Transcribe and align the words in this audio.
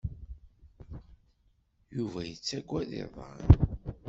Yuba 1.95 2.19
yettagad 2.29 2.89
iḍan. 3.01 3.41